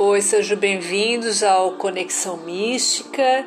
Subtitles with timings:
[0.00, 3.44] Oi, sejam bem-vindos ao Conexão Mística,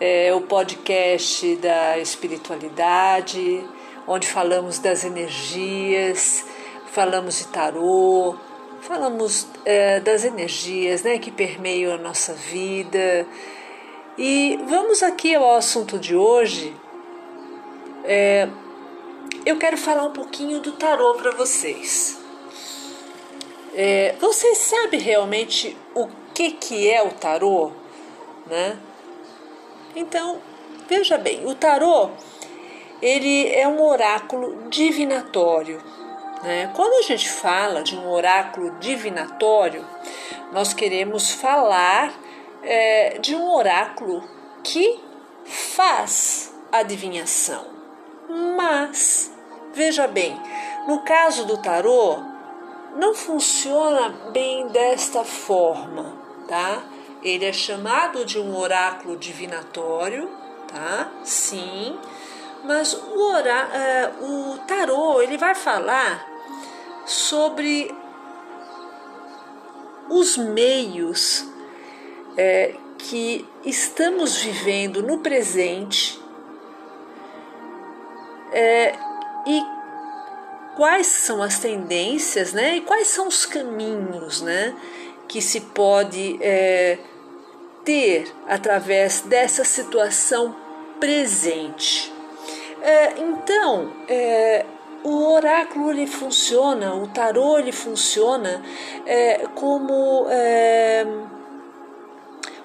[0.00, 3.64] é, o podcast da espiritualidade,
[4.04, 6.44] onde falamos das energias,
[6.90, 8.34] falamos de tarô,
[8.80, 13.24] falamos é, das energias né, que permeiam a nossa vida.
[14.18, 16.74] E vamos aqui ao assunto de hoje.
[18.02, 18.48] É,
[19.46, 22.23] eu quero falar um pouquinho do tarô para vocês.
[23.76, 27.72] É, você sabe realmente o que, que é o tarô?
[28.46, 28.78] Né?
[29.96, 30.40] Então,
[30.88, 32.10] veja bem, o tarô
[33.02, 35.82] ele é um oráculo divinatório.
[36.42, 36.70] Né?
[36.74, 39.84] Quando a gente fala de um oráculo divinatório,
[40.52, 42.14] nós queremos falar
[42.62, 44.22] é, de um oráculo
[44.62, 45.00] que
[45.44, 47.66] faz adivinhação.
[48.56, 49.32] Mas,
[49.74, 50.40] veja bem,
[50.86, 52.33] no caso do tarô,
[52.96, 56.16] não funciona bem desta forma,
[56.48, 56.82] tá?
[57.22, 60.28] Ele é chamado de um oráculo divinatório,
[60.68, 61.10] tá?
[61.24, 61.98] Sim,
[62.64, 66.26] mas o, orá, é, o tarô ele vai falar
[67.06, 67.94] sobre
[70.08, 71.46] os meios
[72.36, 76.20] é, que estamos vivendo no presente
[78.52, 78.94] é,
[79.46, 79.73] e
[80.76, 82.76] quais são as tendências, né?
[82.76, 84.74] E quais são os caminhos, né?
[85.28, 86.98] Que se pode é,
[87.84, 90.54] ter através dessa situação
[90.98, 92.12] presente.
[92.82, 94.66] É, então, é,
[95.02, 98.62] o oráculo ele funciona, o tarô ele funciona
[99.06, 101.06] é, como é,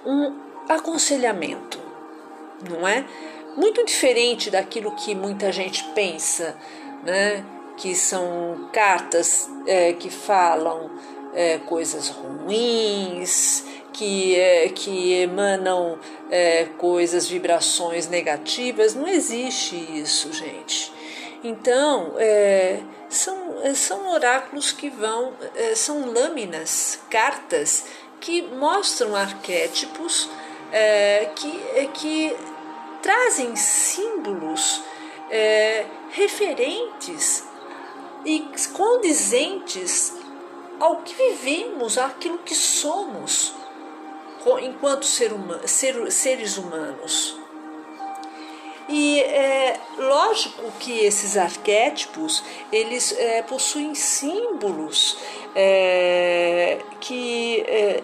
[0.06, 0.34] um
[0.68, 1.80] aconselhamento,
[2.70, 3.06] não é?
[3.56, 6.56] Muito diferente daquilo que muita gente pensa,
[7.04, 7.44] né?
[7.80, 10.92] Que são cartas é, que falam
[11.34, 13.64] é, coisas ruins,
[13.94, 15.98] que, é, que emanam
[16.30, 18.94] é, coisas, vibrações negativas.
[18.94, 20.92] Não existe isso, gente.
[21.42, 25.34] Então, é, são, é, são oráculos que vão,
[25.74, 27.86] são lâminas, cartas
[28.20, 30.30] que mostram arquétipos
[31.36, 32.36] que, que
[33.02, 34.84] trazem símbolos
[36.12, 37.49] referentes
[38.26, 40.14] e condizentes
[40.80, 43.54] ao que vivemos, àquilo que somos
[44.62, 47.38] enquanto ser humano, ser, seres humanos.
[48.88, 55.18] E é lógico que esses arquétipos eles é, possuem símbolos
[55.54, 58.04] é, que é,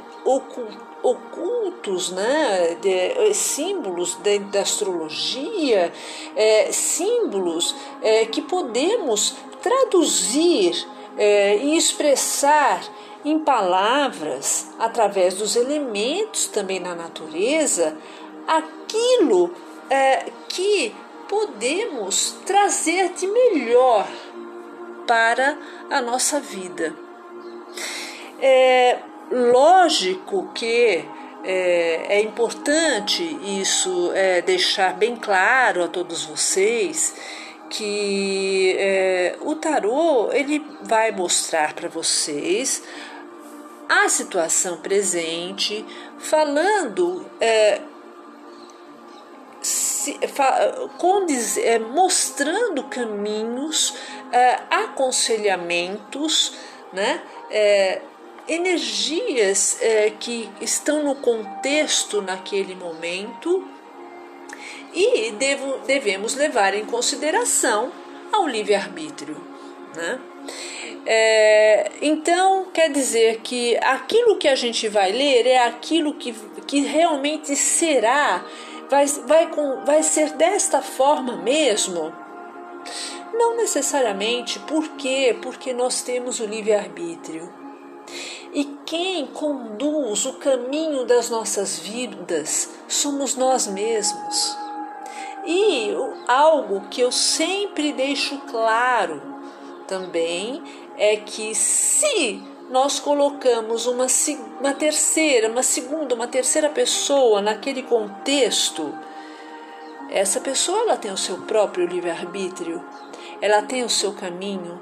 [1.03, 5.91] ocultos, né, de, símbolos dentro da astrologia,
[6.35, 10.87] é, símbolos é, que podemos traduzir
[11.17, 12.83] é, e expressar
[13.23, 17.97] em palavras, através dos elementos também na natureza,
[18.47, 19.51] aquilo
[19.89, 20.93] é, que
[21.27, 24.07] podemos trazer de melhor
[25.07, 25.57] para
[25.89, 26.95] a nossa vida.
[28.39, 28.99] É
[29.31, 31.03] lógico que
[31.43, 33.23] é, é importante
[33.59, 37.15] isso é, deixar bem claro a todos vocês
[37.69, 42.83] que é, o tarô ele vai mostrar para vocês
[43.87, 45.85] a situação presente,
[46.17, 47.81] falando é,
[49.61, 50.89] se, fa,
[51.63, 53.95] é, mostrando caminhos,
[54.31, 56.53] é, aconselhamentos,
[56.93, 57.21] né?
[57.49, 58.01] É,
[58.47, 63.67] energias é, que estão no contexto naquele momento
[64.95, 67.91] e devo, devemos levar em consideração
[68.31, 69.35] ao livre-arbítrio.
[69.95, 70.19] Né?
[71.05, 76.33] É, então, quer dizer que aquilo que a gente vai ler é aquilo que,
[76.65, 78.43] que realmente será,
[78.89, 82.13] vai, vai, com, vai ser desta forma mesmo?
[83.33, 85.37] Não necessariamente, por quê?
[85.41, 87.53] Porque nós temos o livre-arbítrio.
[88.53, 94.64] E quem conduz o caminho das nossas vidas somos nós mesmos.
[95.45, 95.91] E
[96.27, 99.21] algo que eu sempre deixo claro
[99.87, 100.63] também
[100.97, 104.07] é que se nós colocamos uma,
[104.59, 108.93] uma terceira, uma segunda, uma terceira pessoa naquele contexto,
[110.09, 112.83] essa pessoa ela tem o seu próprio livre-arbítrio,
[113.41, 114.79] ela tem o seu caminho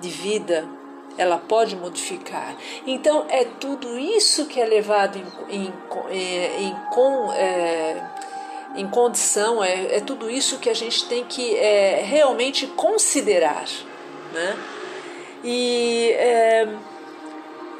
[0.00, 0.68] de vida,
[1.16, 2.56] ela pode modificar.
[2.86, 5.72] Então é tudo isso que é levado em, em,
[6.10, 8.02] em, em com, é,
[8.78, 13.66] em condição, é, é tudo isso que a gente tem que é, realmente considerar.
[14.32, 14.56] Né?
[15.42, 16.68] E é,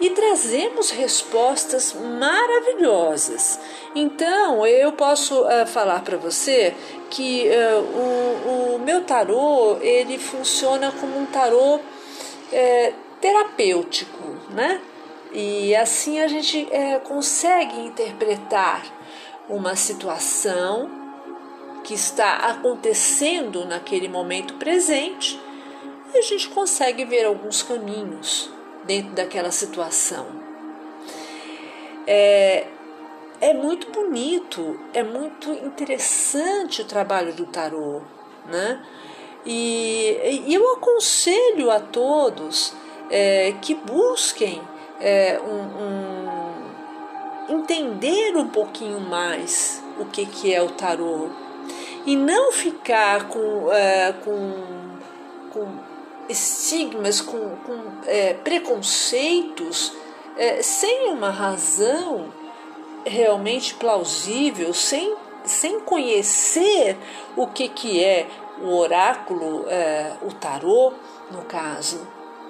[0.01, 3.59] e trazemos respostas maravilhosas.
[3.95, 6.75] Então, eu posso uh, falar para você
[7.11, 11.81] que uh, o, o, meu tarô ele funciona como um tarô
[12.53, 14.81] é, terapêutico, né?
[15.33, 18.83] E assim a gente é, consegue interpretar
[19.49, 20.91] uma situação
[21.85, 25.41] que está acontecendo naquele momento presente
[26.13, 28.51] e a gente consegue ver alguns caminhos
[28.85, 30.27] dentro daquela situação.
[32.07, 32.67] É,
[33.41, 38.03] é muito bonito, é muito interessante o trabalho do tarô,
[38.47, 38.85] né?
[39.47, 42.75] E, e eu aconselho a todos
[43.11, 44.61] é, que busquem
[45.01, 46.18] é, um, um,
[47.49, 51.29] entender um pouquinho mais o que, que é o tarô
[52.07, 54.63] e não ficar com, é, com,
[55.53, 55.69] com
[56.29, 59.93] estigmas, com, com é, preconceitos
[60.37, 62.33] é, sem uma razão
[63.05, 66.97] realmente plausível, sem, sem conhecer
[67.37, 68.27] o que, que é
[68.61, 69.67] o oráculo,
[70.23, 70.93] o tarô,
[71.31, 72.07] no caso.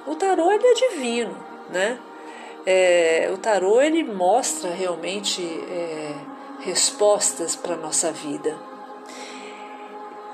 [0.07, 1.37] O tarô ele é divino,
[1.69, 1.99] né?
[2.67, 6.15] É, o tarô ele mostra realmente é,
[6.61, 8.57] respostas para a nossa vida.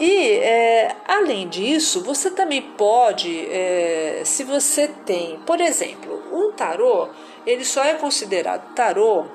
[0.01, 7.09] E é, além disso, você também pode, é, se você tem, por exemplo, um tarô,
[7.47, 9.27] ele só é considerado tarô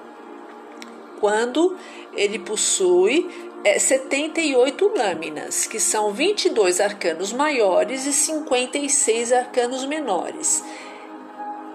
[1.19, 1.77] quando
[2.13, 3.29] ele possui
[3.63, 10.63] é, 78 lâminas, que são 22 arcanos maiores e 56 arcanos menores.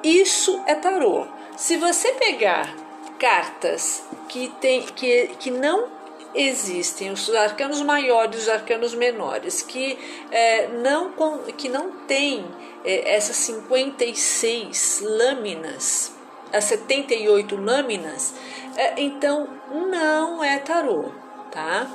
[0.05, 1.27] Isso é tarô.
[1.57, 2.77] Se você pegar
[3.19, 5.89] cartas que, tem, que, que não
[6.35, 9.97] existem os arcanos maiores os arcanos menores que
[10.33, 11.13] é, não
[11.57, 12.45] que não tem
[12.85, 16.13] é, essas 56 lâminas
[16.53, 18.35] as 78 lâminas
[18.77, 21.13] é, então não é tarô
[21.53, 21.89] tá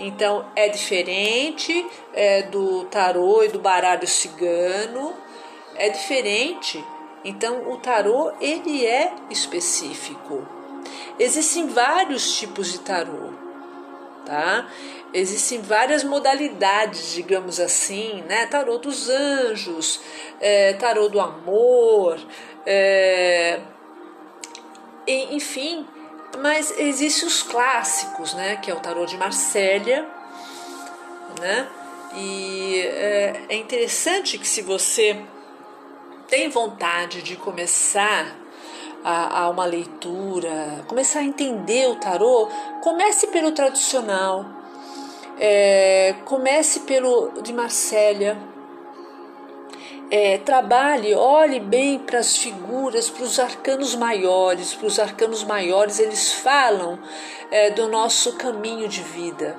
[0.00, 5.14] então é diferente é, do tarô e do baralho cigano
[5.76, 6.84] é diferente
[7.24, 10.46] então o tarô ele é específico
[11.18, 13.44] existem vários tipos de tarô
[14.24, 14.66] tá?
[15.12, 18.46] Existem várias modalidades, digamos assim, né?
[18.46, 20.00] Tarô dos anjos,
[20.40, 22.18] é, tarô do amor,
[22.66, 23.60] é,
[25.06, 25.86] enfim,
[26.38, 28.56] mas existem os clássicos, né?
[28.56, 30.06] Que é o tarô de Marsella,
[31.40, 31.68] né?
[32.16, 35.20] E é, é interessante que se você
[36.28, 38.36] tem vontade de começar
[39.04, 42.48] a, a uma leitura, começar a entender o tarô,
[42.82, 44.46] comece pelo tradicional,
[45.38, 48.36] é, comece pelo de Marsella,
[50.10, 54.74] é, trabalhe, olhe bem para as figuras, para os arcanos maiores.
[54.74, 56.98] Para os arcanos maiores, eles falam
[57.50, 59.56] é, do nosso caminho de vida,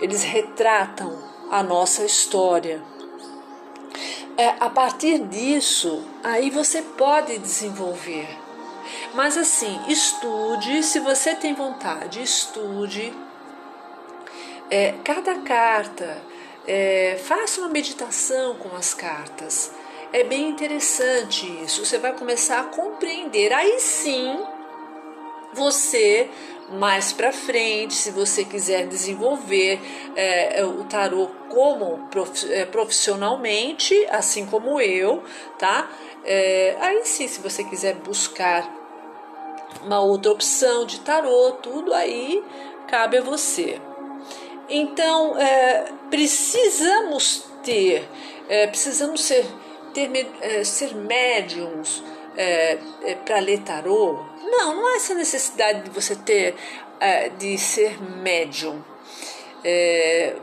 [0.00, 1.16] eles retratam
[1.50, 2.82] a nossa história.
[4.36, 8.42] É, a partir disso, aí você pode desenvolver
[9.14, 13.12] mas assim, estude, se você tem vontade, estude
[14.70, 16.22] é, cada carta,
[16.66, 19.70] é, faça uma meditação com as cartas.
[20.12, 21.84] É bem interessante isso.
[21.84, 23.52] Você vai começar a compreender.
[23.52, 24.38] Aí sim,
[25.52, 26.28] você
[26.70, 29.78] mais para frente, se você quiser desenvolver
[30.16, 32.08] é, o tarô como
[32.48, 35.22] é, profissionalmente, assim como eu,
[35.58, 35.90] tá?
[36.24, 38.70] É, aí sim, se você quiser buscar
[39.84, 42.42] uma outra opção de tarô, tudo aí
[42.88, 43.80] cabe a você.
[44.68, 48.08] Então, é, precisamos ter,
[48.48, 49.44] é, precisamos ser,
[49.92, 52.02] ter, é, ser médiums
[52.36, 54.31] é, é, para ler tarô?
[54.42, 56.54] Não, não há essa necessidade de você ter,
[57.00, 58.82] é, de ser médium.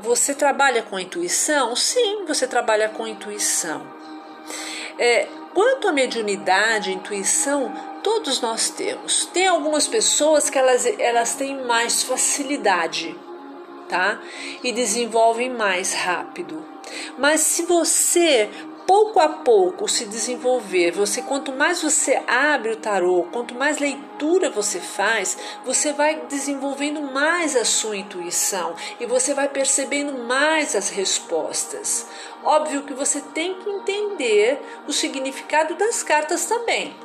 [0.02, 1.76] você trabalha com intuição?
[1.76, 3.86] Sim, você trabalha com intuição.
[5.54, 9.26] quanto à mediunidade, intuição, Todos nós temos.
[9.26, 13.16] Tem algumas pessoas que elas, elas têm mais facilidade,
[13.90, 14.22] tá?
[14.64, 16.66] E desenvolvem mais rápido.
[17.18, 18.50] Mas se você
[18.90, 24.50] pouco a pouco se desenvolver, você quanto mais você abre o tarô, quanto mais leitura
[24.50, 30.90] você faz, você vai desenvolvendo mais a sua intuição e você vai percebendo mais as
[30.90, 32.08] respostas.
[32.44, 36.96] Óbvio que você tem que entender o significado das cartas também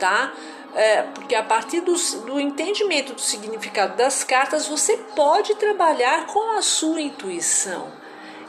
[0.00, 0.32] tá?
[0.74, 1.94] É, porque a partir do,
[2.24, 8.00] do entendimento do significado das cartas, você pode trabalhar com a sua intuição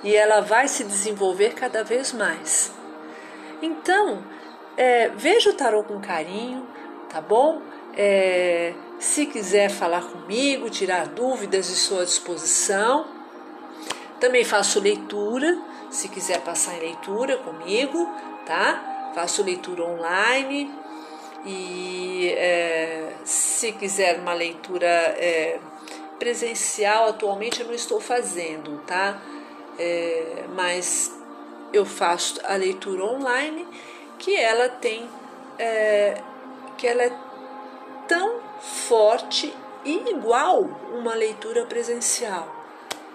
[0.04, 2.72] e ela vai se desenvolver cada vez mais.
[3.62, 4.24] Então,
[4.76, 6.68] é, veja o tarô com carinho,
[7.10, 7.62] tá bom?
[7.96, 13.06] É, se quiser falar comigo, tirar dúvidas, estou à disposição.
[14.20, 18.10] Também faço leitura, se quiser passar em leitura comigo,
[18.46, 19.12] tá?
[19.14, 20.72] Faço leitura online
[21.46, 25.60] e é, se quiser uma leitura é,
[26.20, 29.20] presencial, atualmente eu não estou fazendo, tá?
[29.80, 31.12] É, mas
[31.74, 33.68] eu faço a leitura online
[34.20, 35.10] que ela tem,
[35.58, 36.22] é,
[36.78, 37.12] que ela é
[38.08, 40.62] tão forte e igual
[40.94, 42.54] uma leitura presencial,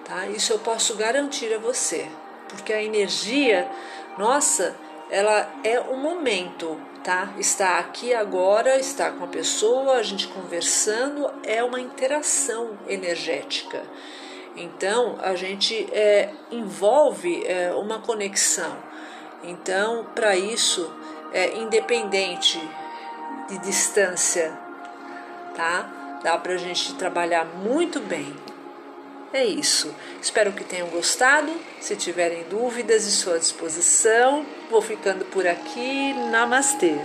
[0.05, 0.27] tá?
[0.27, 2.09] Isso eu posso garantir a você,
[2.49, 3.71] porque a energia,
[4.19, 4.75] nossa,
[5.09, 7.33] ela é o momento, tá?
[7.39, 13.83] Está aqui agora, está com a pessoa, a gente conversando, é uma interação energética.
[14.57, 18.77] Então a gente é, envolve é, uma conexão.
[19.45, 20.91] Então, para isso,
[21.33, 22.59] é independente
[23.49, 24.59] de distância,
[25.55, 26.19] tá?
[26.23, 28.35] Dá para a gente trabalhar muito bem.
[29.33, 29.95] É isso.
[30.21, 31.53] Espero que tenham gostado.
[31.81, 34.47] Se tiverem dúvidas, estou à disposição.
[34.71, 36.15] Vou ficando por aqui.
[36.31, 36.99] Namastê.